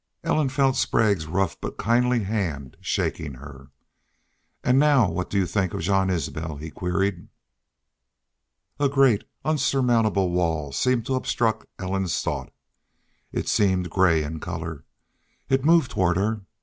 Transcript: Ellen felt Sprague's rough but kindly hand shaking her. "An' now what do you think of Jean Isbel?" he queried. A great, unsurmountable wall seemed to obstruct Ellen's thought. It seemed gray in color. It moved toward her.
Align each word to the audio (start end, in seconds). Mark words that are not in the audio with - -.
Ellen 0.23 0.49
felt 0.49 0.77
Sprague's 0.77 1.27
rough 1.27 1.61
but 1.61 1.77
kindly 1.77 2.23
hand 2.23 2.75
shaking 2.81 3.35
her. 3.35 3.69
"An' 4.63 4.79
now 4.79 5.11
what 5.11 5.29
do 5.29 5.37
you 5.37 5.45
think 5.45 5.75
of 5.75 5.81
Jean 5.81 6.09
Isbel?" 6.09 6.55
he 6.57 6.71
queried. 6.71 7.27
A 8.79 8.89
great, 8.89 9.25
unsurmountable 9.45 10.31
wall 10.31 10.71
seemed 10.71 11.05
to 11.05 11.13
obstruct 11.13 11.67
Ellen's 11.77 12.19
thought. 12.19 12.51
It 13.31 13.47
seemed 13.47 13.91
gray 13.91 14.23
in 14.23 14.39
color. 14.39 14.85
It 15.49 15.63
moved 15.63 15.91
toward 15.91 16.17
her. 16.17 16.41